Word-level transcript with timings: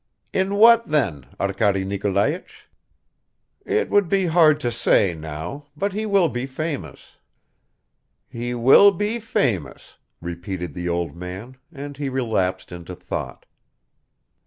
"In 0.33 0.55
what 0.55 0.87
then, 0.87 1.27
Arkady 1.39 1.85
Nikolaich?" 1.85 2.49
"It 3.67 3.91
would 3.91 4.09
be 4.09 4.25
hard 4.25 4.59
to 4.61 4.71
say 4.71 5.13
now, 5.13 5.67
but 5.77 5.93
he 5.93 6.07
will 6.07 6.27
be 6.27 6.47
famous." 6.47 7.17
"He 8.27 8.55
will 8.55 8.89
be 8.91 9.19
famous," 9.19 9.97
repeated 10.19 10.73
the 10.73 10.89
old 10.89 11.15
man, 11.15 11.57
and 11.71 11.97
he 11.97 12.09
relapsed 12.09 12.71
into 12.71 12.95
thought. 12.95 13.45